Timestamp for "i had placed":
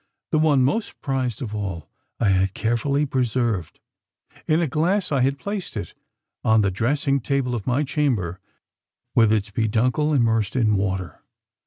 5.11-5.77